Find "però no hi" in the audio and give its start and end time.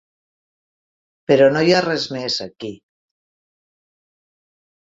1.31-1.75